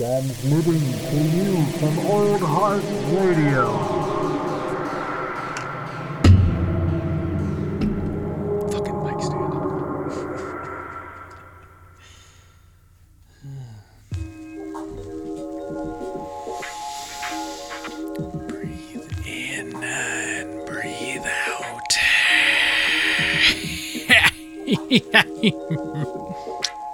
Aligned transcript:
Transmitting 0.00 0.80
to 0.80 1.16
you 1.36 1.62
from 1.72 1.98
Old 2.06 2.40
Heart 2.40 2.82
Radio. 3.12 3.66
Fucking 8.70 8.98
mic 9.04 9.20
stand. 9.20 9.52
breathe 18.48 19.04
in 19.26 19.68
and 19.84 20.48
breathe 20.66 21.26
out. 21.26 21.92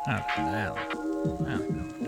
oh, 0.09 0.23
now. 0.39 0.75
Yeah, 1.49 2.06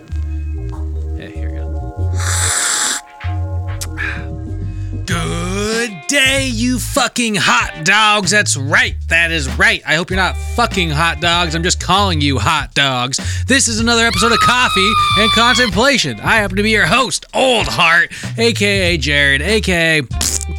day, 6.09 6.49
you 6.49 6.79
fucking 6.79 7.35
hot 7.37 7.85
dogs. 7.85 8.31
That's 8.31 8.57
right. 8.57 8.97
That 9.09 9.31
is 9.31 9.47
right. 9.59 9.83
I 9.87 9.95
hope 9.95 10.09
you're 10.09 10.17
not 10.17 10.37
fucking 10.37 10.89
hot 10.89 11.21
dogs. 11.21 11.55
I'm 11.55 11.63
just 11.63 11.81
calling 11.81 12.23
you 12.23 12.39
hot 12.39 12.73
dogs. 12.75 13.19
This 13.45 13.69
is 13.69 13.79
another 13.79 14.07
episode 14.07 14.33
of 14.33 14.39
Coffee 14.39 14.91
and 15.19 15.31
Contemplation. 15.33 16.19
I 16.21 16.37
happen 16.37 16.57
to 16.57 16.63
be 16.63 16.71
your 16.71 16.87
host, 16.87 17.27
Old 17.35 17.67
Heart, 17.69 18.13
aka 18.39 18.97
Jared, 18.97 19.43
aka 19.43 20.01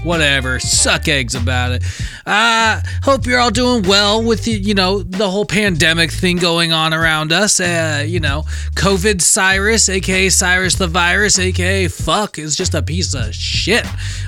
whatever. 0.04 0.59
Suck 0.59 1.07
eggs 1.07 1.34
about 1.34 1.71
it. 1.71 1.84
Uh, 2.27 2.81
hope 3.02 3.26
you're 3.26 3.40
all 3.40 3.49
doing 3.49 3.84
well 3.84 4.23
with 4.23 4.45
the, 4.45 4.52
you 4.52 4.76
know, 4.76 5.02
the 5.02 5.29
whole 5.29 5.45
pandemic 5.45 6.12
thing 6.12 6.38
going 6.38 6.71
on 6.71 6.93
around 6.93 7.31
us. 7.31 7.59
Uh, 7.59 8.04
you 8.05 8.20
know, 8.20 8.43
COVID 8.76 9.20
Cyrus, 9.20 9.90
aka 9.90 10.29
Cyrus 10.29 10.76
the 10.76 10.88
virus, 10.88 11.40
aka 11.40 11.88
fuck, 11.88 12.38
is 12.38 12.55
just 12.55 12.76
a 12.76 12.84
piece 12.84 13.16
of 13.16 13.34
shit. 13.34 13.85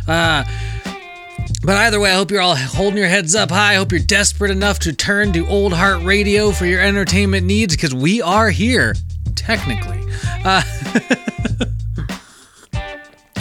Uh, 0.07 0.43
but 1.63 1.77
either 1.77 1.99
way, 1.99 2.11
I 2.11 2.15
hope 2.15 2.31
you're 2.31 2.41
all 2.41 2.55
holding 2.55 2.97
your 2.97 3.07
heads 3.07 3.35
up 3.35 3.51
high. 3.51 3.73
I 3.73 3.75
hope 3.75 3.91
you're 3.91 4.01
desperate 4.01 4.51
enough 4.51 4.79
to 4.79 4.93
turn 4.93 5.31
to 5.33 5.45
Old 5.47 5.73
Heart 5.73 6.03
Radio 6.03 6.51
for 6.51 6.65
your 6.65 6.81
entertainment 6.81 7.45
needs 7.45 7.75
because 7.75 7.93
we 7.93 8.21
are 8.21 8.49
here, 8.49 8.95
technically. 9.35 9.99
Uh, 10.43 10.63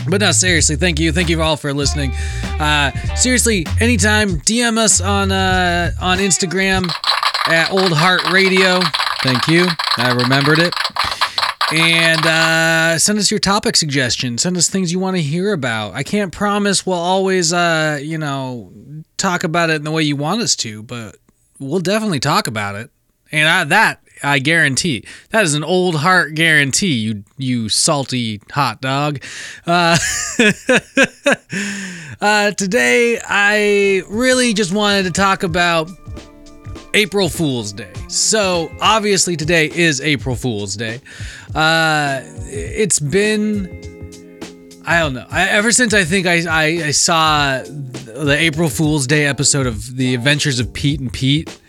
but 0.09 0.21
no, 0.21 0.33
seriously, 0.33 0.77
thank 0.77 1.01
you, 1.01 1.13
thank 1.13 1.31
you 1.31 1.41
all 1.41 1.57
for 1.57 1.73
listening. 1.73 2.13
Uh, 2.61 2.91
seriously, 3.17 3.67
anytime 3.81 4.41
DM 4.41 4.77
us 4.77 5.01
on 5.01 5.33
uh, 5.33 5.93
on 6.01 6.19
Instagram 6.19 6.91
at 7.47 7.71
Old 7.71 7.93
Heart 7.93 8.31
Radio. 8.33 8.81
Thank 9.23 9.49
you, 9.49 9.67
I 9.97 10.13
remembered 10.13 10.59
it. 10.59 10.75
And 11.73 12.27
uh, 12.27 12.99
send 12.99 13.19
us 13.19 13.31
your 13.31 13.39
topic 13.39 13.77
suggestions. 13.77 14.43
Send 14.43 14.57
us 14.57 14.69
things 14.69 14.91
you 14.91 14.99
want 14.99 15.17
to 15.17 15.23
hear 15.23 15.53
about. 15.53 15.95
I 15.95 16.03
can't 16.03 16.33
promise 16.33 16.85
we'll 16.85 16.97
always, 16.97 17.53
uh, 17.53 18.01
you 18.03 18.19
know, 18.19 18.73
talk 19.17 19.45
about 19.45 19.71
it 19.71 19.77
in 19.77 19.85
the 19.85 19.93
way 19.93 20.03
you 20.03 20.17
want 20.17 20.43
us 20.43 20.57
to, 20.57 20.83
but 20.83 21.17
we'll 21.61 21.81
definitely 21.81 22.19
talk 22.19 22.49
about 22.49 22.75
it. 22.75 22.91
And 23.31 23.49
I, 23.49 23.65
that 23.65 24.03
I 24.23 24.39
guarantee. 24.39 25.05
That 25.31 25.45
is 25.45 25.55
an 25.55 25.65
old 25.65 25.95
heart 25.97 26.35
guarantee. 26.35 26.95
You 26.95 27.25
you 27.39 27.69
salty 27.69 28.41
hot 28.51 28.81
dog. 28.81 29.23
Uh, 29.67 29.97
uh, 32.21 32.51
today 32.53 33.21
I 33.25 34.03
really 34.09 34.53
just 34.53 34.73
wanted 34.73 35.05
to 35.05 35.11
talk 35.11 35.43
about 35.43 35.89
April 36.95 37.29
Fool's 37.29 37.73
Day. 37.73 37.93
So, 38.09 38.71
obviously, 38.81 39.37
today 39.37 39.71
is 39.71 40.01
April 40.01 40.35
Fool's 40.35 40.77
Day. 40.77 41.01
Uh, 41.55 42.23
it's 42.47 42.99
been. 42.99 43.89
I 44.87 45.01
don't 45.01 45.15
know. 45.15 45.27
I, 45.31 45.49
ever 45.49 45.73
since 45.73 45.95
I 45.95 46.05
think 46.05 46.27
I, 46.27 46.43
I, 46.49 46.65
I 46.87 46.91
saw 46.91 47.63
the 47.63 48.37
April 48.37 48.69
Fool's 48.69 49.07
Day 49.07 49.27
episode 49.27 49.67
of 49.67 49.97
The 49.97 50.15
Adventures 50.15 50.59
of 50.59 50.73
Pete 50.73 51.01
and 51.01 51.13
Pete, 51.13 51.61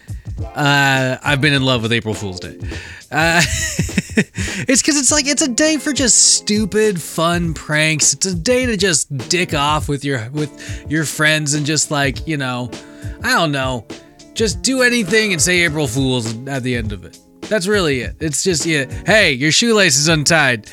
uh, 0.56 1.18
I've 1.24 1.42
been 1.42 1.54
in 1.54 1.64
love 1.64 1.84
with 1.84 1.92
April 1.92 2.14
Fool's 2.14 2.40
Day. 2.40 2.58
Uh, 3.12 3.42
it's 3.46 4.82
because 4.82 4.98
it's 4.98 5.12
like 5.12 5.28
it's 5.28 5.42
a 5.42 5.48
day 5.48 5.78
for 5.78 5.94
just 5.94 6.36
stupid, 6.36 7.02
fun 7.02 7.54
pranks. 7.54 8.14
It's 8.14 8.26
a 8.26 8.36
day 8.36 8.66
to 8.66 8.78
just 8.78 9.16
dick 9.30 9.54
off 9.54 9.88
with 9.88 10.04
your 10.04 10.30
with 10.32 10.86
your 10.90 11.06
friends 11.06 11.54
and 11.54 11.66
just 11.66 11.92
like 11.92 12.28
you 12.28 12.38
know, 12.38 12.72
I 13.24 13.32
don't 13.32 13.52
know, 13.52 13.86
just 14.34 14.62
do 14.62 14.82
anything 14.82 15.34
and 15.34 15.42
say 15.42 15.62
April 15.62 15.88
Fools 15.88 16.36
at 16.48 16.64
the 16.64 16.76
end 16.76 16.92
of 16.92 17.04
it. 17.06 17.18
That's 17.42 17.68
really 17.68 18.02
it. 18.02 18.16
It's 18.20 18.44
just 18.44 18.66
yeah. 18.66 18.86
Hey, 19.06 19.34
your 19.34 19.52
shoelace 19.52 19.98
is 19.98 20.08
untied. 20.08 20.70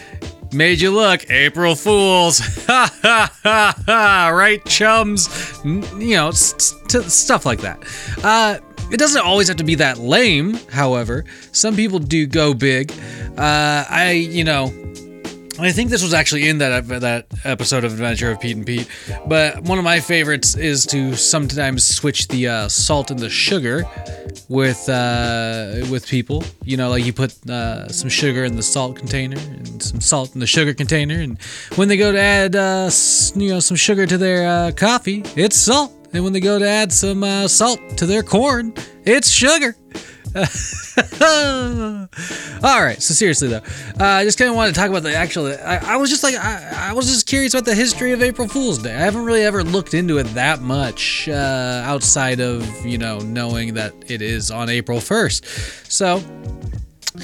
Made 0.52 0.80
you 0.80 0.90
look, 0.90 1.28
April 1.30 1.74
Fools. 1.74 2.38
Ha 2.68 2.90
ha 3.02 3.32
ha 3.42 3.74
ha. 3.86 4.28
Right, 4.34 4.64
chums. 4.66 5.28
N- 5.64 5.82
You 6.00 6.16
know, 6.16 6.28
s- 6.28 6.74
s- 6.94 7.12
stuff 7.14 7.44
like 7.46 7.60
that. 7.62 7.78
Uh, 8.22 8.58
it 8.92 8.98
doesn't 8.98 9.22
always 9.22 9.48
have 9.48 9.56
to 9.58 9.64
be 9.64 9.74
that 9.76 9.98
lame, 9.98 10.54
however. 10.70 11.24
Some 11.52 11.74
people 11.76 11.98
do 11.98 12.26
go 12.26 12.54
big. 12.54 12.92
Uh, 13.36 13.84
I, 13.88 14.12
you 14.12 14.44
know, 14.44 14.66
I 15.60 15.72
think 15.72 15.90
this 15.90 16.02
was 16.02 16.14
actually 16.14 16.48
in 16.48 16.58
that 16.58 16.86
that 17.00 17.26
episode 17.44 17.82
of 17.82 17.92
Adventure 17.92 18.30
of 18.30 18.40
Pete 18.40 18.56
and 18.56 18.64
Pete. 18.64 18.88
But 19.26 19.62
one 19.62 19.78
of 19.78 19.84
my 19.84 19.98
favorites 19.98 20.56
is 20.56 20.86
to 20.86 21.16
sometimes 21.16 21.84
switch 21.84 22.28
the 22.28 22.46
uh, 22.48 22.68
salt 22.68 23.10
and 23.10 23.18
the 23.18 23.28
sugar 23.28 23.84
with 24.48 24.88
uh, 24.88 25.84
with 25.90 26.06
people. 26.06 26.44
You 26.62 26.76
know, 26.76 26.90
like 26.90 27.04
you 27.04 27.12
put 27.12 27.34
uh, 27.50 27.88
some 27.88 28.08
sugar 28.08 28.44
in 28.44 28.54
the 28.54 28.62
salt 28.62 28.96
container 28.96 29.36
and 29.38 29.82
some 29.82 30.00
salt 30.00 30.34
in 30.34 30.40
the 30.40 30.46
sugar 30.46 30.74
container, 30.74 31.20
and 31.20 31.42
when 31.74 31.88
they 31.88 31.96
go 31.96 32.12
to 32.12 32.20
add 32.20 32.54
uh, 32.54 32.90
you 33.34 33.48
know 33.48 33.60
some 33.60 33.76
sugar 33.76 34.06
to 34.06 34.16
their 34.16 34.48
uh, 34.48 34.72
coffee, 34.72 35.22
it's 35.34 35.56
salt. 35.56 35.92
And 36.12 36.24
when 36.24 36.32
they 36.32 36.40
go 36.40 36.58
to 36.58 36.66
add 36.66 36.90
some 36.90 37.22
uh, 37.22 37.48
salt 37.48 37.80
to 37.98 38.06
their 38.06 38.22
corn, 38.22 38.72
it's 39.04 39.28
sugar. 39.28 39.76
All 42.62 42.82
right. 42.82 43.00
So 43.00 43.14
seriously 43.14 43.48
though, 43.48 43.62
uh, 44.00 44.04
I 44.04 44.24
just 44.24 44.38
kind 44.38 44.50
of 44.50 44.56
wanted 44.56 44.74
to 44.74 44.80
talk 44.80 44.90
about 44.90 45.02
the 45.02 45.14
actual. 45.14 45.46
I, 45.46 45.80
I 45.82 45.96
was 45.96 46.10
just 46.10 46.22
like, 46.22 46.34
I, 46.34 46.90
I 46.90 46.92
was 46.92 47.06
just 47.06 47.26
curious 47.26 47.54
about 47.54 47.64
the 47.64 47.74
history 47.74 48.12
of 48.12 48.22
April 48.22 48.48
Fool's 48.48 48.78
Day. 48.78 48.94
I 48.94 48.98
haven't 48.98 49.24
really 49.24 49.42
ever 49.42 49.64
looked 49.64 49.94
into 49.94 50.18
it 50.18 50.24
that 50.34 50.60
much 50.60 51.28
uh, 51.28 51.82
outside 51.84 52.40
of 52.40 52.84
you 52.84 52.98
know 52.98 53.18
knowing 53.20 53.74
that 53.74 53.94
it 54.08 54.22
is 54.22 54.50
on 54.50 54.68
April 54.68 55.00
first. 55.00 55.44
So 55.90 56.22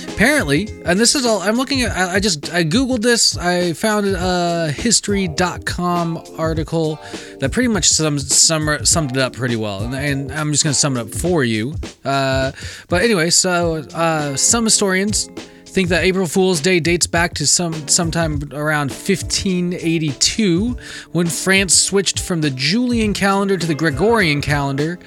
apparently 0.08 0.68
and 0.84 0.98
this 0.98 1.14
is 1.14 1.24
all 1.26 1.40
i'm 1.42 1.56
looking 1.56 1.82
at 1.82 1.92
i, 1.96 2.14
I 2.14 2.20
just 2.20 2.52
i 2.52 2.64
googled 2.64 3.02
this 3.02 3.36
i 3.36 3.72
found 3.74 4.06
a 4.06 4.70
history.com 4.72 6.24
article 6.38 6.98
that 7.40 7.52
pretty 7.52 7.68
much 7.68 7.88
sums, 7.88 8.34
sum, 8.34 8.84
summed 8.84 9.16
it 9.16 9.18
up 9.18 9.34
pretty 9.34 9.56
well 9.56 9.84
and, 9.84 9.94
and 9.94 10.32
i'm 10.32 10.52
just 10.52 10.64
going 10.64 10.72
to 10.72 10.78
sum 10.78 10.96
it 10.96 11.00
up 11.00 11.10
for 11.10 11.44
you. 11.44 11.74
Uh, 12.04 12.52
but 12.88 13.02
anyway 13.02 13.30
so 13.30 13.76
uh, 13.94 14.36
some 14.36 14.64
historians 14.64 15.28
think 15.74 15.88
that 15.88 16.04
April 16.04 16.28
Fool's 16.28 16.60
Day 16.60 16.78
dates 16.78 17.08
back 17.08 17.34
to 17.34 17.48
some 17.48 17.88
sometime 17.88 18.40
around 18.52 18.92
1582 18.92 20.76
when 21.10 21.26
France 21.26 21.74
switched 21.74 22.20
from 22.20 22.42
the 22.42 22.50
Julian 22.50 23.12
calendar 23.12 23.56
to 23.58 23.66
the 23.66 23.74
Gregorian 23.74 24.40
calendar. 24.40 25.00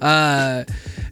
Uh, 0.00 0.64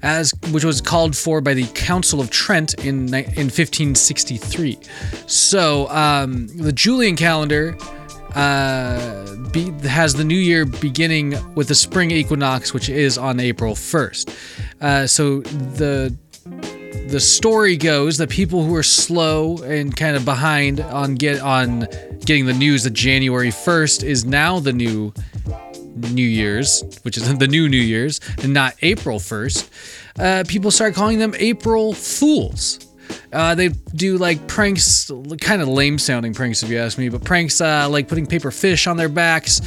as 0.03 0.35
which 0.53 0.65
was 0.65 0.81
called 0.83 1.17
for 1.17 1.41
by 1.41 1.55
the 1.55 1.67
Council 1.69 2.21
of 2.21 2.31
Trent 2.31 2.75
in 2.75 3.09
in 3.13 3.51
1563. 3.51 4.79
So 5.27 5.89
um, 5.89 6.47
the 6.49 6.73
Julian 6.73 7.17
calendar 7.17 7.77
uh, 8.35 9.35
be, 9.51 9.71
has 9.89 10.15
the 10.15 10.25
new 10.25 10.35
year 10.35 10.65
beginning 10.67 11.35
with 11.55 11.69
the 11.69 11.75
spring 11.75 12.11
equinox, 12.11 12.73
which 12.75 12.89
is 12.89 13.17
on 13.17 13.41
April 13.41 13.75
1st. 13.75 14.35
Uh, 14.81 15.07
so 15.07 15.41
the 15.41 16.15
the 17.09 17.21
story 17.21 17.77
goes 17.77 18.19
that 18.19 18.31
people 18.31 18.65
who 18.65 18.75
are 18.75 18.83
slow 18.83 19.59
and 19.59 19.95
kind 19.95 20.17
of 20.17 20.25
behind 20.25 20.81
on 20.81 21.15
get 21.15 21.41
on 21.41 21.87
getting 22.25 22.47
the 22.47 22.53
news 22.53 22.85
that 22.85 22.93
January 22.93 23.51
1st 23.51 24.03
is 24.03 24.25
now 24.25 24.59
the 24.59 24.73
new 24.73 25.13
New 25.97 26.27
Year's, 26.27 26.83
which 27.03 27.17
is 27.17 27.39
the 27.39 27.47
new 27.47 27.69
New 27.69 27.77
Year's, 27.77 28.21
and 28.43 28.53
not 28.53 28.75
April 28.83 29.19
1st, 29.19 29.69
uh, 30.19 30.45
people 30.47 30.71
start 30.71 30.95
calling 30.95 31.19
them 31.19 31.35
April 31.39 31.93
Fools. 31.93 32.81
Uh, 33.33 33.55
they 33.55 33.69
do 33.69 34.17
like 34.17 34.47
pranks, 34.47 35.11
kind 35.41 35.61
of 35.61 35.69
lame 35.69 35.99
sounding 35.99 36.33
pranks 36.33 36.63
if 36.63 36.71
you 36.71 36.79
ask 36.79 36.97
me, 36.99 37.09
but 37.09 37.23
pranks 37.25 37.61
uh, 37.61 37.89
like 37.89 38.09
putting 38.09 38.27
paper 38.27 38.51
fish 38.51 38.87
on 38.87 38.97
their 38.97 39.09
backs, 39.09 39.61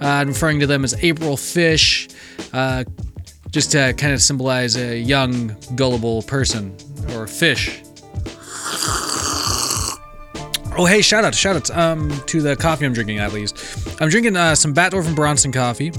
uh, 0.00 0.24
referring 0.26 0.60
to 0.60 0.66
them 0.66 0.84
as 0.84 0.94
April 1.02 1.36
Fish, 1.36 2.08
uh, 2.52 2.84
just 3.52 3.70
to 3.72 3.92
kind 3.92 4.12
of 4.12 4.20
symbolize 4.20 4.76
a 4.76 4.98
young, 4.98 5.54
gullible 5.76 6.22
person 6.22 6.74
or 7.14 7.26
fish. 7.26 7.82
Oh, 10.78 10.86
hey, 10.88 11.02
shout 11.02 11.22
out, 11.22 11.34
shout 11.34 11.54
outs 11.54 11.70
um, 11.70 12.10
to 12.26 12.40
the 12.40 12.56
coffee 12.56 12.86
I'm 12.86 12.94
drinking 12.94 13.18
at 13.18 13.34
least. 13.34 14.00
I'm 14.00 14.08
drinking 14.08 14.36
uh, 14.36 14.54
some 14.54 14.74
Batdorf 14.74 15.06
and 15.06 15.14
Bronson 15.14 15.52
coffee. 15.52 15.92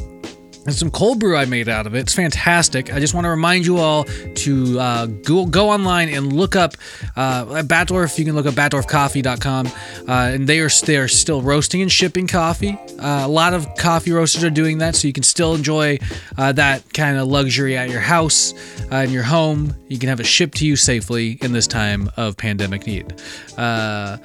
And 0.66 0.74
some 0.74 0.90
cold 0.92 1.20
brew 1.20 1.36
I 1.36 1.46
made 1.46 1.68
out 1.68 1.86
of 1.88 1.96
it. 1.96 2.00
It's 2.00 2.14
fantastic. 2.14 2.94
I 2.94 3.00
just 3.00 3.14
want 3.14 3.26
to 3.26 3.30
remind 3.30 3.66
you 3.66 3.78
all 3.78 4.04
to 4.04 4.80
uh, 4.80 5.06
go, 5.08 5.46
go 5.46 5.70
online 5.70 6.10
and 6.10 6.32
look 6.32 6.56
up 6.56 6.76
uh, 7.16 7.46
at 7.58 7.66
Batdorf. 7.66 8.18
You 8.18 8.26
can 8.26 8.36
look 8.36 8.46
up 8.46 8.54
batdorfcoffee.com, 8.54 9.68
uh, 9.68 9.72
and 10.08 10.48
they 10.48 10.60
are 10.60 10.70
they 10.86 10.98
are 10.98 11.08
still 11.08 11.42
roasting 11.42 11.82
and 11.82 11.92
shipping 11.92 12.28
coffee. 12.28 12.78
Uh, 13.00 13.26
a 13.26 13.28
lot 13.28 13.54
of 13.54 13.76
coffee 13.76 14.12
roasters 14.12 14.44
are 14.44 14.50
doing 14.50 14.78
that, 14.80 14.96
so 14.96 15.08
you 15.08 15.14
can 15.14 15.24
still 15.24 15.54
enjoy 15.54 16.00
uh, 16.38 16.52
that 16.54 16.94
kind 16.94 17.18
of 17.18 17.28
luxury 17.28 17.76
at 17.78 17.90
your 17.90 18.02
house, 18.02 18.54
uh, 18.92 18.98
in 18.98 19.12
your 19.12 19.24
home. 19.24 19.74
You 19.88 20.00
can 20.00 20.10
have 20.10 20.20
it 20.20 20.26
shipped 20.26 20.58
to 20.58 20.66
you 20.66 20.76
safely 20.76 21.38
in 21.42 21.52
this 21.52 21.68
time 21.68 22.10
of 22.18 22.38
pandemic 22.38 22.88
need. 22.88 23.22
Uh, 23.58 24.18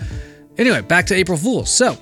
anyway, 0.56 0.82
back 0.82 1.06
to 1.06 1.14
April 1.14 1.38
Fools. 1.38 1.70
So. 1.70 1.96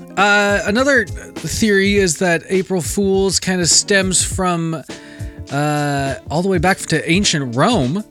Uh, 0.00 0.60
another 0.66 1.06
theory 1.06 1.94
is 1.94 2.18
that 2.18 2.42
April 2.48 2.80
Fools 2.80 3.40
kind 3.40 3.60
of 3.60 3.68
stems 3.68 4.24
from 4.24 4.82
uh, 5.50 6.14
all 6.30 6.42
the 6.42 6.48
way 6.48 6.58
back 6.58 6.78
to 6.78 7.10
ancient 7.10 7.54
Rome. 7.56 8.04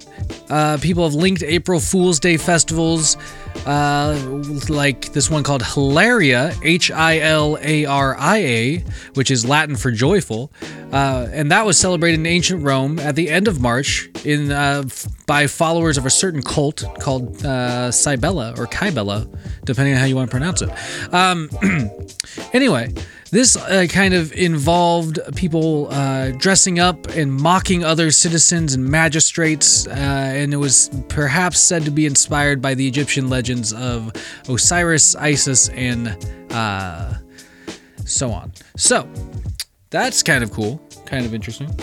Uh, 0.50 0.78
people 0.82 1.04
have 1.04 1.14
linked 1.14 1.44
April 1.44 1.80
Fool's 1.80 2.20
Day 2.20 2.38
festivals, 2.38 3.18
uh, 3.66 4.18
like 4.70 5.14
this 5.14 5.30
one 5.30 5.44
called 5.44 5.64
Hilaria, 5.64 6.54
H 6.64 6.92
I 6.92 7.20
L 7.20 7.58
A 7.62 7.86
R 7.86 8.16
I 8.18 8.38
A, 8.38 8.78
which 9.14 9.32
is 9.32 9.46
Latin 9.46 9.76
for 9.76 9.92
joyful, 9.92 10.52
uh, 10.92 11.28
and 11.32 11.52
that 11.52 11.66
was 11.66 11.78
celebrated 11.80 12.20
in 12.20 12.26
ancient 12.26 12.64
Rome 12.64 13.00
at 13.00 13.16
the 13.16 13.30
end 13.30 13.48
of 13.48 13.60
March 13.60 14.10
in 14.26 14.52
uh, 14.52 14.84
f- 14.86 15.08
by 15.26 15.48
followers 15.48 15.98
of 15.98 16.06
a 16.06 16.10
certain 16.10 16.42
cult 16.42 16.84
called 17.00 17.46
uh, 17.46 17.90
Cybella 17.90 18.58
or 18.58 18.68
Kybella, 18.68 19.28
depending 19.64 19.94
on 19.94 20.00
how 20.00 20.06
you 20.06 20.16
want 20.16 20.30
to 20.30 20.32
pronounce 20.32 20.62
it. 20.62 20.70
Um, 21.14 21.50
anyway, 22.54 22.94
this 23.32 23.56
uh, 23.56 23.88
kind 23.90 24.14
of 24.14 24.34
involved 24.34 25.20
people 25.36 25.88
uh, 25.90 26.32
dressing 26.32 26.80
up 26.80 27.08
and 27.08 27.32
mocking 27.32 27.84
other 27.84 28.12
citizens 28.12 28.74
and 28.74 28.86
magistrates, 28.86 29.88
uh, 29.88 29.92
and 29.92 30.54
it 30.54 30.58
was 30.58 30.90
perhaps 31.08 31.60
said 31.60 31.84
to 31.86 31.92
be 31.92 32.06
inspired 32.06 32.62
by 32.62 32.74
the 32.74 32.86
Egyptian 32.86 33.30
legends 33.30 33.72
of 33.74 34.12
Osiris, 34.50 35.16
Isis, 35.16 35.70
and 35.70 36.18
uh, 36.52 37.14
so 38.06 38.32
on. 38.32 38.52
So, 38.76 39.10
that's 39.90 40.22
kind 40.22 40.44
of 40.44 40.52
cool, 40.52 40.82
kind 41.06 41.26
of 41.26 41.34
interesting. 41.34 41.74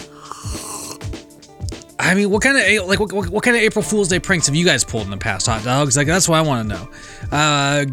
I 2.00 2.14
mean, 2.14 2.30
what 2.30 2.42
kind 2.42 2.56
of 2.56 2.86
like 2.86 3.00
what, 3.00 3.12
what, 3.12 3.28
what 3.28 3.42
kind 3.42 3.56
of 3.56 3.62
April 3.62 3.82
Fool's 3.82 4.08
Day 4.08 4.20
pranks 4.20 4.46
have 4.46 4.54
you 4.54 4.64
guys 4.64 4.84
pulled 4.84 5.04
in 5.04 5.10
the 5.10 5.16
past, 5.16 5.46
hot 5.46 5.64
dogs? 5.64 5.96
Like 5.96 6.06
that's 6.06 6.28
what 6.28 6.38
I 6.38 6.42
want 6.42 6.68
to 6.68 6.76
know. 6.76 6.88
Uh, 7.32 7.86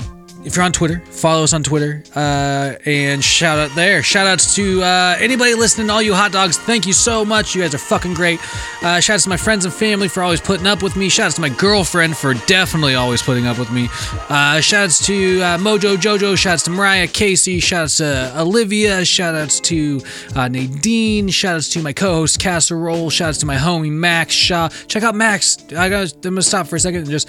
if 0.46 0.56
you're 0.56 0.64
on 0.64 0.72
Twitter, 0.72 1.00
follow 1.08 1.44
us 1.44 1.54
on 1.54 1.64
Twitter 1.64 2.04
uh, 2.16 2.76
and 2.86 3.24
shout 3.24 3.58
out 3.58 3.74
there. 3.76 4.04
Shout 4.04 4.28
outs 4.28 4.54
to 4.56 4.84
uh, 4.84 5.16
anybody 5.20 5.56
listening, 5.56 5.90
all 5.90 6.04
you 6.04 6.14
hot 6.14 6.32
dogs. 6.32 6.58
Thank 6.58 6.86
you 6.86 6.94
so 6.94 7.26
much. 7.26 7.56
You 7.56 7.64
guys 7.64 7.74
are 7.74 7.80
fucking 7.80 8.14
great. 8.14 8.40
Uh, 8.84 9.00
shout 9.00 9.16
outs 9.16 9.24
to 9.24 9.30
my 9.30 9.38
friends 9.38 9.66
and 9.66 9.74
family 9.74 10.08
for 10.08 10.22
always 10.22 10.40
putting 10.40 10.68
up 10.68 10.84
with 10.84 10.96
me. 10.96 11.10
Shout 11.10 11.26
outs 11.28 11.36
to 11.36 11.42
my 11.42 11.50
girlfriend 11.50 12.16
for 12.16 12.36
definitely 12.46 12.94
always 12.94 13.24
putting 13.24 13.48
up 13.48 13.58
with 13.58 13.72
me. 13.72 13.90
Uh, 14.30 14.62
shout 14.62 14.86
outs 14.86 15.04
to 15.08 15.42
uh, 15.42 15.58
Mojo 15.58 15.98
Jojo. 15.98 16.38
Shout 16.38 16.54
outs 16.54 16.64
to 16.64 16.70
Mariah 16.70 17.08
Casey. 17.08 17.60
Shout 17.60 17.84
outs 17.86 17.98
to 17.98 18.40
Olivia. 18.40 19.04
Shout 19.04 19.34
outs 19.34 19.60
to 19.62 20.00
uh, 20.36 20.48
Nadine. 20.48 21.28
Shout 21.30 21.56
outs 21.56 21.70
to 21.70 21.82
my 21.82 21.92
co 21.92 22.14
host 22.14 22.40
Casserole. 22.40 23.10
Shout 23.10 23.30
outs 23.30 23.38
to 23.40 23.48
my 23.48 23.58
homie 23.58 23.92
Max 23.92 24.34
Shaw. 24.36 24.70
Check 24.88 25.02
out 25.02 25.16
Max. 25.16 25.58
I 25.76 25.90
gotta, 25.90 26.14
I'm 26.16 26.22
gonna 26.22 26.44
stop 26.44 26.68
for 26.68 26.76
a 26.76 26.80
second 26.80 27.02
and 27.02 27.10
just 27.10 27.28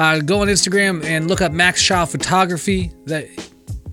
uh, 0.00 0.18
go 0.18 0.40
on 0.40 0.48
Instagram 0.48 1.04
and 1.04 1.28
look 1.28 1.40
up 1.40 1.52
Max 1.52 1.80
Shaw 1.80 2.04
Photography. 2.04 2.55
That 3.06 3.28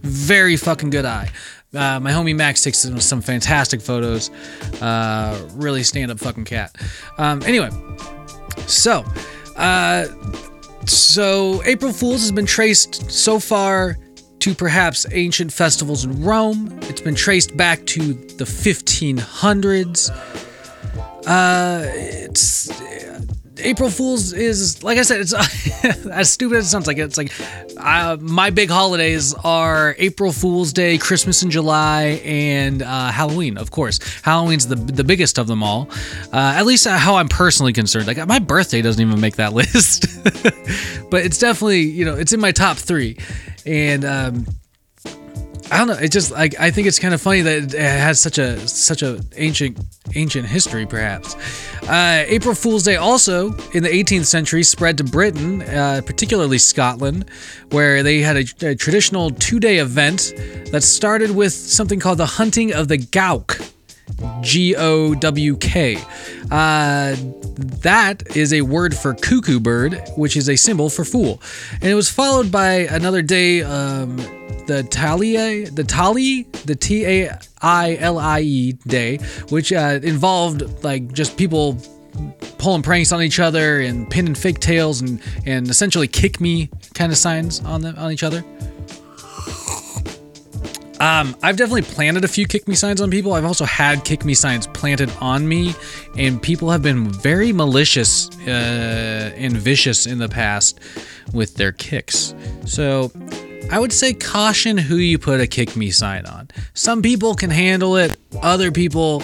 very 0.02 0.58
fucking 0.58 0.90
good 0.90 1.06
eye. 1.06 1.30
Uh, 1.74 2.00
my 2.00 2.12
homie 2.12 2.36
Max 2.36 2.64
takes 2.64 2.80
some 2.80 3.22
fantastic 3.22 3.82
photos. 3.82 4.30
Uh, 4.82 5.50
really 5.54 5.82
stand 5.84 6.12
up 6.12 6.20
fucking 6.20 6.46
cat. 6.46 6.76
Um, 7.18 7.42
anyway, 7.44 7.70
so 8.68 9.04
uh, 9.56 10.06
so 10.86 11.64
April 11.66 11.92
Fools 11.92 12.22
has 12.22 12.32
been 12.32 12.46
traced 12.46 13.10
so 13.10 13.40
far 13.40 13.98
to 14.40 14.54
perhaps 14.54 15.06
ancient 15.12 15.52
festivals 15.52 16.04
in 16.06 16.22
Rome. 16.24 16.78
It's 16.84 17.02
been 17.02 17.16
traced 17.16 17.56
back 17.56 17.86
to 17.88 18.14
the 18.14 18.44
1500s. 18.44 20.10
Uh, 21.26 21.84
it's 21.86 22.70
April 23.58 23.90
Fools 23.90 24.34
is 24.34 24.84
like 24.84 24.98
I 24.98 25.04
said, 25.04 25.22
it's 25.22 25.34
as 26.08 26.32
stupid 26.32 26.58
as 26.58 26.66
it 26.66 26.70
sounds. 26.70 26.88
Like 26.88 26.98
it's 26.98 27.18
like 27.18 27.32
uh, 27.78 28.18
my 28.20 28.50
big 28.50 28.70
holidays 28.70 29.34
are 29.44 29.96
April 29.98 30.32
Fool's 30.32 30.74
Day, 30.74 30.98
Christmas 30.98 31.44
in 31.44 31.52
July, 31.52 32.22
and 32.26 32.82
uh, 32.82 33.12
Halloween. 33.12 33.58
Of 33.58 33.72
course, 33.72 34.00
Halloween's 34.22 34.68
the 34.68 34.76
the 34.76 35.04
biggest 35.04 35.38
of 35.38 35.48
them 35.48 35.62
all. 35.62 35.90
Uh, 36.32 36.54
at 36.56 36.66
least 36.66 36.88
how 36.88 37.16
I'm 37.16 37.30
personally 37.30 37.74
concerned. 37.74 38.08
Like 38.08 38.26
my 38.28 38.40
birthday 38.40 38.82
doesn't 38.82 39.02
even 39.02 39.20
make 39.20 39.36
that 39.36 39.54
list, 39.54 40.08
but 41.10 41.26
it's 41.26 41.38
definitely 41.38 41.82
you 41.82 42.06
know 42.06 42.16
it's 42.16 42.34
in 42.34 42.40
my 42.40 42.52
top 42.52 42.78
three, 42.78 43.18
and. 43.66 44.06
Um, 44.06 44.46
I 45.74 45.78
don't 45.80 45.88
know. 45.88 45.96
It 45.96 46.12
just 46.12 46.30
like 46.30 46.54
I 46.60 46.70
think 46.70 46.86
it's 46.86 47.00
kind 47.00 47.16
of 47.16 47.22
funny 47.22 47.42
that 47.42 47.74
it 47.74 47.80
has 47.80 48.22
such 48.22 48.38
a 48.38 48.68
such 48.68 49.02
a 49.02 49.20
ancient 49.38 49.80
ancient 50.14 50.46
history, 50.46 50.86
perhaps. 50.86 51.36
Uh, 51.90 52.26
April 52.28 52.54
Fool's 52.54 52.84
Day 52.84 52.98
also 52.98 53.54
in 53.74 53.82
the 53.82 53.90
18th 53.90 54.26
century 54.26 54.62
spread 54.62 55.00
to 55.00 55.04
Britain, 55.04 55.64
uh, 55.64 56.02
particularly 56.06 56.60
Scotland, 56.60 57.28
where 57.72 58.04
they 58.04 58.20
had 58.20 58.38
a, 58.38 58.46
a 58.70 58.76
traditional 58.76 59.32
two-day 59.32 59.80
event 59.80 60.34
that 60.72 60.84
started 60.84 61.32
with 61.32 61.54
something 61.54 62.00
called 62.00 62.20
the 62.20 62.28
hunting 62.28 62.72
of 62.72 62.88
the 62.88 62.98
Gowk. 62.98 63.60
G 64.44 64.76
O 64.76 65.16
W 65.16 65.58
K. 65.58 65.98
Uh, 66.52 67.16
that 67.82 68.36
is 68.36 68.54
a 68.54 68.62
word 68.62 68.96
for 68.96 69.14
cuckoo 69.14 69.60
bird, 69.60 70.02
which 70.18 70.36
is 70.36 70.50
a 70.50 70.56
symbol 70.56 70.90
for 70.90 71.06
fool. 71.06 71.42
And 71.74 71.86
it 71.86 71.96
was 71.96 72.10
followed 72.10 72.52
by 72.52 72.88
another 72.92 73.22
day, 73.22 73.62
um, 73.64 74.18
the 74.68 74.86
Talia, 74.90 75.70
the 75.70 75.84
Tali, 75.84 76.44
the 76.66 76.76
T 76.76 77.06
A 77.06 77.40
I 77.62 77.96
L 78.00 78.18
I 78.20 78.42
E 78.42 78.72
day, 78.88 79.18
which 79.50 79.72
uh, 79.74 80.00
involved 80.04 80.84
like 80.84 81.14
just 81.14 81.38
people 81.38 81.78
pulling 82.58 82.84
pranks 82.84 83.12
on 83.12 83.22
each 83.22 83.40
other 83.40 83.82
and 83.82 84.10
pinning 84.10 84.36
fake 84.36 84.60
tails 84.60 85.02
and 85.02 85.22
and 85.46 85.68
essentially 85.70 86.08
kick 86.08 86.40
me 86.40 86.70
kind 86.94 87.12
of 87.12 87.18
signs 87.18 87.60
on 87.62 87.82
them 87.82 87.96
on 87.98 88.12
each 88.12 88.24
other. 88.24 88.44
Um, 91.04 91.36
I've 91.44 91.58
definitely 91.58 91.82
planted 91.82 92.24
a 92.24 92.30
few 92.30 92.48
kick 92.48 92.66
me 92.66 92.76
signs 92.76 93.02
on 93.02 93.12
people. 93.12 93.34
I've 93.34 93.44
also 93.44 93.66
had 93.66 94.06
kick 94.06 94.24
me 94.24 94.34
signs 94.34 94.68
planted 94.68 95.12
on 95.20 95.46
me, 95.46 95.76
and 96.18 96.42
people 96.42 96.70
have 96.70 96.82
been 96.82 97.10
very 97.10 97.52
malicious 97.52 98.30
uh, 98.48 99.34
and 99.36 99.52
vicious 99.52 100.08
in 100.08 100.18
the 100.20 100.30
past 100.30 100.80
with 101.34 101.56
their 101.56 101.74
kicks. 101.74 102.34
So 102.64 103.12
I 103.70 103.80
would 103.80 103.92
say 103.92 104.14
caution 104.14 104.78
who 104.78 104.96
you 104.96 105.20
put 105.20 105.42
a 105.42 105.48
kick 105.48 105.76
me 105.76 105.92
sign 105.92 106.26
on. 106.26 106.48
Some 106.74 107.02
people 107.02 107.36
can 107.36 107.50
handle 107.50 107.98
it, 107.98 108.16
other 108.42 108.72
people 108.72 109.24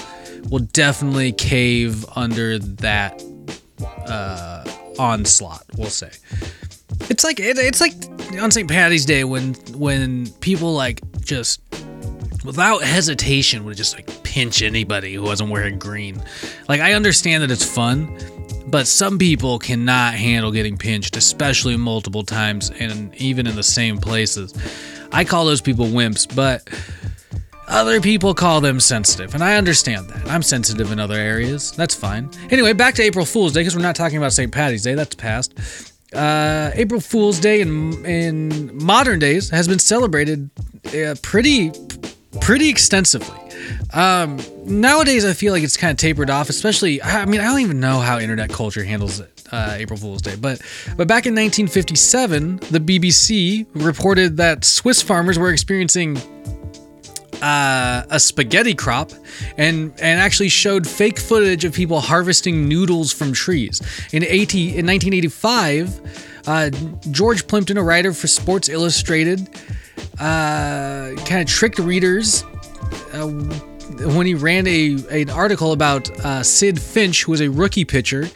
will 0.50 0.68
definitely 0.74 1.32
cave 1.32 2.06
under 2.14 2.60
that 2.60 3.24
uh, 4.06 4.66
onslaught, 5.00 5.64
we'll 5.78 5.90
say. 5.90 6.12
It's 7.10 7.24
like 7.24 7.40
it, 7.40 7.58
it's 7.58 7.80
like 7.80 7.94
on 8.42 8.52
St. 8.52 8.70
Patty's 8.70 9.06
Day 9.06 9.24
when 9.24 9.54
when 9.78 10.30
people 10.42 10.74
like 10.74 11.02
just 11.22 11.62
without 12.50 12.82
hesitation 12.82 13.64
would 13.64 13.78
just 13.78 13.94
like 13.94 14.24
pinch 14.24 14.64
anybody 14.64 15.14
who 15.14 15.22
wasn't 15.22 15.52
wearing 15.52 15.78
green. 15.78 16.20
Like 16.68 16.82
I 16.82 16.94
understand 16.94 17.44
that 17.44 17.52
it's 17.52 17.64
fun, 17.64 18.18
but 18.66 18.88
some 18.88 19.20
people 19.20 19.60
cannot 19.60 20.16
handle 20.16 20.52
getting 20.52 20.76
pinched, 20.76 21.16
especially 21.16 21.78
multiple 21.78 22.24
times 22.24 22.72
and 22.72 23.14
even 23.18 23.46
in 23.46 23.56
the 23.56 23.62
same 23.62 24.00
places. 24.00 24.56
I 25.12 25.26
call 25.26 25.46
those 25.46 25.62
people 25.62 25.86
wimps, 25.86 26.36
but 26.36 26.68
other 27.68 28.02
people 28.02 28.34
call 28.34 28.62
them 28.62 28.80
sensitive, 28.80 29.36
and 29.36 29.44
I 29.44 29.56
understand 29.56 30.10
that. 30.10 30.28
I'm 30.28 30.42
sensitive 30.42 30.92
in 30.92 31.00
other 31.00 31.14
areas. 31.14 31.72
That's 31.74 31.94
fine. 31.94 32.32
Anyway, 32.50 32.74
back 32.74 32.96
to 32.96 33.04
April 33.04 33.26
Fool's 33.26 33.54
Day 33.54 33.60
because 33.60 33.76
we're 33.76 33.84
not 33.84 33.96
talking 33.96 34.18
about 34.18 34.34
St. 34.34 34.52
Patty's 34.52 34.82
Day. 34.82 34.96
That's 34.96 35.14
past. 35.14 35.94
Uh, 36.14 36.72
April 36.74 37.00
Fool's 37.00 37.40
Day 37.40 37.62
in 37.62 38.04
in 38.06 38.76
modern 38.84 39.20
days 39.20 39.52
has 39.52 39.68
been 39.68 39.78
celebrated 39.78 40.50
uh, 40.88 41.14
pretty 41.22 41.72
pretty 42.42 42.70
extensively. 42.70 43.38
Um, 43.94 44.40
nowadays, 44.66 45.26
I 45.26 45.34
feel 45.34 45.54
like 45.54 45.64
it's 45.64 45.78
kind 45.78 45.92
of 45.92 45.98
tapered 45.98 46.30
off. 46.30 46.50
Especially, 46.50 47.02
I 47.02 47.26
mean, 47.26 47.42
I 47.42 47.46
don't 47.46 47.62
even 47.62 47.80
know 47.80 48.00
how 48.00 48.20
internet 48.20 48.50
culture 48.50 48.84
handles 48.84 49.20
it. 49.20 49.32
Uh, 49.52 49.76
April 49.80 49.98
Fool's 49.98 50.22
Day, 50.22 50.36
but 50.36 50.62
but 50.96 51.08
back 51.08 51.26
in 51.26 51.34
1957, 51.34 52.58
the 52.70 52.80
BBC 52.80 53.66
reported 53.74 54.38
that 54.38 54.64
Swiss 54.64 55.02
farmers 55.02 55.40
were 55.40 55.50
experiencing 55.50 56.18
uh, 57.42 58.04
a 58.10 58.20
spaghetti 58.20 58.76
crop 58.76 59.12
and 59.58 59.94
and 60.00 60.20
actually 60.20 60.50
showed 60.50 60.88
fake 60.88 61.20
footage 61.20 61.66
of 61.66 61.74
people 61.74 62.00
harvesting 62.00 62.68
noodles 62.68 63.12
from 63.12 63.34
trees. 63.34 63.82
In 64.12 64.24
80 64.24 64.78
in 64.78 64.86
1985, 64.86 66.44
uh, 66.48 66.70
George 67.12 67.48
Plimpton, 67.48 67.78
a 67.78 67.84
writer 67.84 68.14
for 68.14 68.28
Sports 68.28 68.70
Illustrated, 68.70 69.50
uh, 70.20 71.14
kind 71.26 71.42
of 71.42 71.48
tricked 71.48 71.80
readers. 71.80 72.44
Uh, 73.14 73.28
when 74.06 74.26
he 74.26 74.34
ran 74.34 74.68
a 74.68 74.94
an 75.10 75.30
article 75.30 75.72
about 75.72 76.10
uh, 76.20 76.42
Sidd 76.42 76.80
Finch, 76.80 77.24
who 77.24 77.32
was 77.32 77.42
a 77.42 77.50
rookie 77.50 77.86
pitcher, 77.86 78.30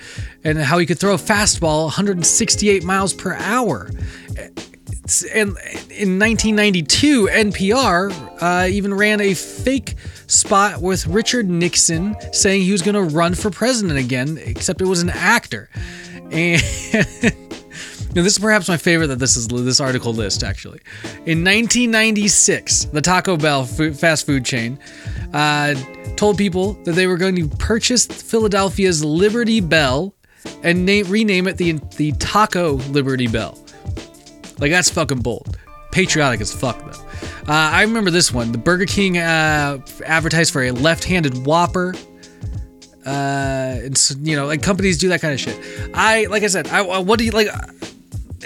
and 0.43 0.57
how 0.57 0.77
he 0.77 0.85
could 0.85 0.99
throw 0.99 1.13
a 1.13 1.17
fastball 1.17 1.83
168 1.85 2.83
miles 2.83 3.13
per 3.13 3.33
hour. 3.33 3.89
And 5.33 5.57
in 5.89 6.17
1992, 6.17 7.27
NPR 7.27 8.41
uh, 8.41 8.67
even 8.67 8.93
ran 8.93 9.19
a 9.19 9.33
fake 9.33 9.95
spot 10.27 10.81
with 10.81 11.05
Richard 11.07 11.49
Nixon 11.49 12.15
saying 12.31 12.63
he 12.63 12.71
was 12.71 12.81
going 12.81 12.95
to 12.95 13.15
run 13.15 13.35
for 13.35 13.49
president 13.49 13.99
again, 13.99 14.39
except 14.41 14.81
it 14.81 14.87
was 14.87 15.01
an 15.01 15.09
actor. 15.09 15.69
And 16.31 16.61
this 18.21 18.33
is 18.33 18.39
perhaps 18.39 18.67
my 18.67 18.77
favorite 18.77 19.07
that 19.07 19.19
this 19.19 19.35
is 19.35 19.47
this 19.47 19.79
article 19.79 20.13
list 20.13 20.43
actually. 20.43 20.79
In 21.25 21.43
1996, 21.43 22.85
the 22.85 23.01
Taco 23.01 23.37
Bell 23.37 23.65
fast 23.65 24.25
food 24.25 24.45
chain 24.45 24.77
uh, 25.33 25.73
told 26.15 26.37
people 26.37 26.73
that 26.83 26.93
they 26.93 27.07
were 27.07 27.17
going 27.17 27.35
to 27.35 27.47
purchase 27.57 28.05
Philadelphia's 28.05 29.03
Liberty 29.03 29.61
Bell 29.61 30.13
and 30.63 30.85
name, 30.85 31.07
rename 31.07 31.47
it 31.47 31.57
the 31.57 31.73
the 31.97 32.11
Taco 32.13 32.73
Liberty 32.91 33.27
Bell. 33.27 33.57
Like 34.59 34.71
that's 34.71 34.89
fucking 34.89 35.19
bold. 35.19 35.57
Patriotic 35.91 36.41
as 36.41 36.53
fuck 36.53 36.79
though. 36.79 36.99
Uh, 37.47 37.53
I 37.53 37.81
remember 37.81 38.09
this 38.09 38.31
one. 38.31 38.51
The 38.51 38.57
Burger 38.57 38.85
King 38.85 39.17
uh, 39.17 39.79
advertised 40.05 40.53
for 40.53 40.63
a 40.63 40.71
left-handed 40.71 41.45
Whopper. 41.45 41.93
Uh, 43.05 43.79
and 43.83 44.11
you 44.21 44.35
know, 44.37 44.45
like 44.45 44.61
companies 44.61 44.97
do 44.97 45.09
that 45.09 45.19
kind 45.19 45.33
of 45.33 45.39
shit. 45.39 45.59
I 45.93 46.25
like 46.25 46.43
I 46.43 46.47
said, 46.47 46.67
I 46.67 46.81
what 46.81 47.19
do 47.19 47.25
you 47.25 47.31
like? 47.31 47.47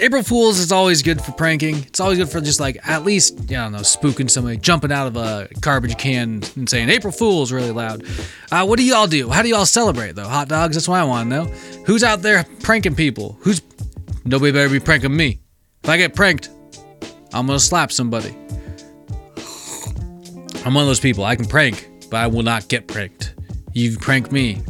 April 0.00 0.22
Fools 0.22 0.58
is 0.58 0.72
always 0.72 1.02
good 1.02 1.20
for 1.20 1.32
pranking. 1.32 1.76
It's 1.76 2.00
always 2.00 2.18
good 2.18 2.28
for 2.28 2.40
just 2.40 2.60
like 2.60 2.78
at 2.88 3.04
least, 3.04 3.40
I 3.40 3.54
don't 3.54 3.72
know, 3.72 3.78
spooking 3.80 4.30
somebody, 4.30 4.56
jumping 4.56 4.92
out 4.92 5.06
of 5.06 5.16
a 5.16 5.48
garbage 5.60 5.96
can 5.98 6.42
and 6.56 6.68
saying 6.68 6.88
April 6.88 7.12
Fools 7.12 7.52
really 7.52 7.70
loud. 7.70 8.04
Uh, 8.50 8.64
what 8.64 8.78
do 8.78 8.84
y'all 8.84 9.06
do? 9.06 9.28
How 9.28 9.42
do 9.42 9.48
y'all 9.48 9.66
celebrate 9.66 10.14
though? 10.14 10.28
Hot 10.28 10.48
dogs, 10.48 10.76
that's 10.76 10.88
what 10.88 11.00
I 11.00 11.04
want 11.04 11.30
to 11.30 11.36
know. 11.36 11.44
Who's 11.86 12.04
out 12.04 12.22
there 12.22 12.44
pranking 12.62 12.94
people? 12.94 13.38
Who's 13.40 13.62
nobody 14.24 14.52
better 14.52 14.68
be 14.68 14.80
pranking 14.80 15.16
me. 15.16 15.40
If 15.82 15.90
I 15.90 15.96
get 15.96 16.14
pranked, 16.14 16.50
I'm 17.32 17.46
gonna 17.46 17.58
slap 17.58 17.92
somebody. 17.92 18.36
I'm 20.64 20.74
one 20.74 20.82
of 20.82 20.88
those 20.88 21.00
people. 21.00 21.24
I 21.24 21.36
can 21.36 21.46
prank, 21.46 21.88
but 22.10 22.18
I 22.18 22.26
will 22.26 22.42
not 22.42 22.68
get 22.68 22.86
pranked. 22.88 23.34
You 23.72 23.96
prank 23.96 24.30
me. 24.32 24.60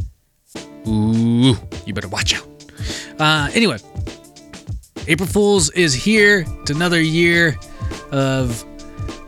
Ooh, 0.87 1.56
you 1.87 1.92
better 1.92 2.08
watch 2.08 2.35
out. 2.35 2.47
Uh, 3.18 3.50
anyway, 3.52 3.78
April 5.08 5.26
Fools 5.26 5.70
is 5.70 5.94
here. 5.94 6.44
It's 6.60 6.70
another 6.70 7.00
year 7.00 7.58
of 8.12 8.62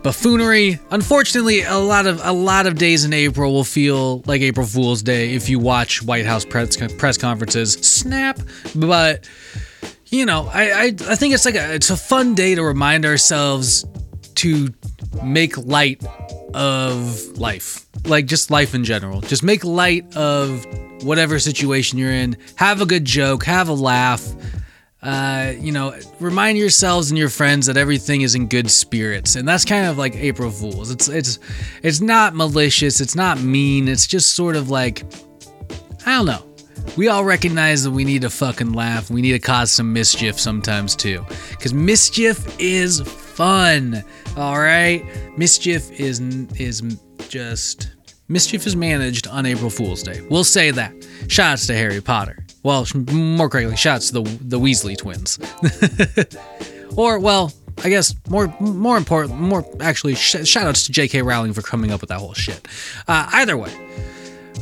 buffoonery. 0.03 0.79
Unfortunately, 0.91 1.63
a 1.63 1.77
lot 1.77 2.05
of 2.05 2.21
a 2.23 2.31
lot 2.31 2.67
of 2.67 2.77
days 2.77 3.03
in 3.03 3.13
April 3.13 3.51
will 3.51 3.63
feel 3.63 4.21
like 4.27 4.41
April 4.41 4.67
Fool's 4.67 5.01
Day 5.01 5.33
if 5.33 5.49
you 5.49 5.57
watch 5.57 6.03
White 6.03 6.27
House 6.27 6.45
press 6.45 6.77
press 6.99 7.17
conferences. 7.17 7.73
Snap, 7.73 8.39
but 8.75 9.27
you 10.05 10.27
know, 10.27 10.47
I, 10.53 10.71
I 10.71 10.83
I 10.85 11.15
think 11.15 11.33
it's 11.33 11.45
like 11.45 11.55
a 11.55 11.73
it's 11.73 11.89
a 11.89 11.97
fun 11.97 12.35
day 12.35 12.53
to 12.53 12.63
remind 12.63 13.03
ourselves 13.03 13.83
to 14.35 14.69
make 15.23 15.57
light 15.57 16.05
of 16.53 17.39
life, 17.39 17.87
like 18.05 18.27
just 18.27 18.51
life 18.51 18.75
in 18.75 18.83
general. 18.83 19.21
Just 19.21 19.41
make 19.41 19.63
light 19.63 20.15
of 20.15 20.63
whatever 21.03 21.39
situation 21.39 21.97
you're 21.97 22.11
in. 22.11 22.37
Have 22.57 22.81
a 22.81 22.85
good 22.85 23.03
joke. 23.03 23.45
Have 23.45 23.67
a 23.67 23.73
laugh 23.73 24.31
uh, 25.03 25.53
you 25.59 25.71
know, 25.71 25.97
remind 26.19 26.57
yourselves 26.57 27.09
and 27.09 27.17
your 27.17 27.29
friends 27.29 27.65
that 27.65 27.75
everything 27.75 28.21
is 28.21 28.35
in 28.35 28.47
good 28.47 28.69
spirits, 28.69 29.35
and 29.35 29.47
that's 29.47 29.65
kind 29.65 29.87
of 29.87 29.97
like 29.97 30.15
April 30.15 30.51
Fools. 30.51 30.91
It's 30.91 31.07
it's 31.09 31.39
it's 31.81 32.01
not 32.01 32.35
malicious. 32.35 33.01
It's 33.01 33.15
not 33.15 33.41
mean. 33.41 33.87
It's 33.87 34.05
just 34.05 34.35
sort 34.35 34.55
of 34.55 34.69
like 34.69 35.03
I 36.05 36.17
don't 36.17 36.27
know. 36.27 36.45
We 36.97 37.07
all 37.07 37.23
recognize 37.23 37.83
that 37.83 37.91
we 37.91 38.05
need 38.05 38.21
to 38.23 38.29
fucking 38.29 38.73
laugh. 38.73 39.09
We 39.09 39.21
need 39.21 39.31
to 39.31 39.39
cause 39.39 39.71
some 39.71 39.91
mischief 39.91 40.39
sometimes 40.39 40.95
too, 40.95 41.25
because 41.49 41.73
mischief 41.73 42.59
is 42.59 43.01
fun. 43.01 44.03
All 44.37 44.59
right, 44.59 45.03
mischief 45.35 45.91
is 45.99 46.19
is 46.59 46.83
just 47.27 47.91
mischief 48.27 48.67
is 48.67 48.75
managed 48.75 49.27
on 49.27 49.47
April 49.47 49.71
Fool's 49.71 50.03
Day. 50.03 50.21
We'll 50.29 50.43
say 50.43 50.69
that. 50.69 50.93
Shouts 51.27 51.65
to 51.67 51.73
Harry 51.73 52.01
Potter. 52.01 52.45
Well, 52.63 52.85
more 53.11 53.49
correctly, 53.49 53.75
shouts 53.75 54.11
to 54.11 54.21
the 54.21 54.37
the 54.41 54.59
Weasley 54.59 54.97
twins. 54.97 55.39
or 56.95 57.19
well, 57.19 57.51
I 57.83 57.89
guess 57.89 58.13
more 58.29 58.53
more 58.59 58.97
important, 58.97 59.39
more 59.39 59.65
actually, 59.79 60.15
sh- 60.15 60.45
shout 60.45 60.67
outs 60.67 60.85
to 60.85 60.91
J.K. 60.91 61.21
Rowling 61.23 61.53
for 61.53 61.61
coming 61.61 61.91
up 61.91 62.01
with 62.01 62.09
that 62.09 62.19
whole 62.19 62.33
shit. 62.33 62.67
Uh, 63.07 63.27
either 63.33 63.57
way, 63.57 63.71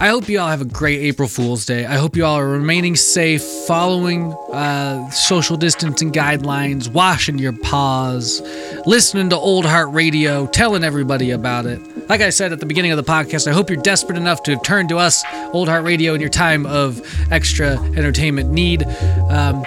I 0.01 0.07
hope 0.07 0.29
you 0.29 0.39
all 0.39 0.47
have 0.47 0.61
a 0.61 0.65
great 0.65 1.01
April 1.01 1.27
Fool's 1.27 1.65
Day. 1.65 1.85
I 1.85 1.95
hope 1.95 2.15
you 2.15 2.23
all 2.23 2.39
are 2.39 2.47
remaining 2.47 2.95
safe, 2.95 3.43
following 3.43 4.31
uh, 4.53 5.09
social 5.09 5.57
distancing 5.57 6.11
guidelines, 6.11 6.89
washing 6.89 7.37
your 7.37 7.51
paws, 7.51 8.41
listening 8.85 9.29
to 9.31 9.35
Old 9.35 9.65
Heart 9.65 9.89
Radio, 9.91 10.47
telling 10.47 10.85
everybody 10.85 11.31
about 11.31 11.65
it. 11.65 11.81
Like 12.07 12.21
I 12.21 12.29
said 12.29 12.53
at 12.53 12.61
the 12.61 12.65
beginning 12.65 12.91
of 12.91 12.97
the 12.97 13.03
podcast, 13.03 13.45
I 13.45 13.51
hope 13.51 13.69
you're 13.69 13.81
desperate 13.81 14.17
enough 14.17 14.41
to 14.43 14.57
turn 14.59 14.87
to 14.87 14.97
us, 14.97 15.21
Old 15.51 15.67
Heart 15.67 15.83
Radio, 15.83 16.13
in 16.13 16.21
your 16.21 16.29
time 16.29 16.65
of 16.65 17.01
extra 17.29 17.77
entertainment 17.97 18.51
need. 18.51 18.83
Um, 19.29 19.63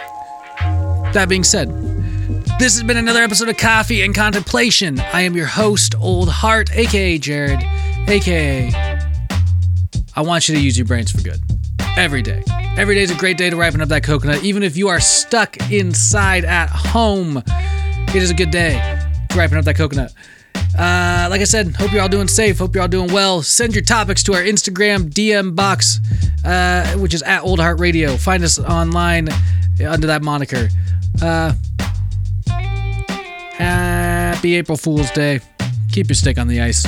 that 1.13 1.27
being 1.29 1.45
said, 1.45 1.69
this 2.59 2.75
has 2.75 2.83
been 2.85 2.97
another 2.97 3.23
episode 3.23 3.51
of 3.51 3.59
Coffee 3.59 4.03
and 4.03 4.15
Contemplation. 4.15 4.99
I 4.99 5.23
am 5.23 5.37
your 5.37 5.47
host, 5.47 5.95
Old 6.01 6.31
Heart, 6.31 6.75
aka 6.75 7.19
Jared, 7.19 7.63
aka 8.09 8.92
I 10.15 10.21
want 10.23 10.49
you 10.49 10.55
to 10.55 10.61
use 10.61 10.77
your 10.77 10.87
brains 10.87 11.11
for 11.11 11.23
good. 11.23 11.41
Every 11.97 12.23
day. 12.23 12.43
Every 12.77 12.95
day 12.95 13.03
is 13.03 13.11
a 13.11 13.17
great 13.17 13.37
day 13.39 13.51
to 13.51 13.57
ripen 13.57 13.81
up 13.81 13.89
that 13.89 14.03
coconut. 14.03 14.43
Even 14.45 14.63
if 14.63 14.77
you 14.77 14.89
are 14.89 15.01
stuck 15.01 15.71
inside 15.71 16.45
at 16.45 16.69
home, 16.69 17.39
it 17.47 18.17
is 18.17 18.31
a 18.31 18.35
good 18.35 18.51
day 18.51 18.73
to 19.31 19.39
ripen 19.39 19.59
up 19.59 19.65
that 19.65 19.77
coconut. 19.77 20.13
Uh, 20.79 21.27
like 21.31 21.41
I 21.41 21.45
said, 21.45 21.77
hope 21.77 21.93
you're 21.93 22.01
all 22.01 22.09
doing 22.09 22.29
safe. 22.29 22.59
Hope 22.59 22.75
you're 22.75 22.83
all 22.83 22.89
doing 22.89 23.13
well. 23.13 23.43
Send 23.43 23.75
your 23.75 23.85
topics 23.85 24.23
to 24.25 24.35
our 24.35 24.43
Instagram 24.43 25.11
DM 25.11 25.55
box, 25.55 26.01
uh, 26.45 26.93
which 26.99 27.15
is 27.15 27.23
at 27.23 27.41
Old 27.41 27.61
Heart 27.61 27.79
Radio. 27.79 28.17
Find 28.17 28.43
us 28.43 28.59
online 28.59 29.29
under 29.87 30.07
that 30.07 30.23
moniker. 30.23 30.69
Uh, 31.21 31.53
happy 33.59 34.57
April 34.57 34.79
Fool's 34.79 35.11
Day. 35.11 35.41
Keep 35.91 36.09
your 36.09 36.15
stick 36.15 36.39
on 36.39 36.49
the 36.49 36.61
ice. 36.63 36.87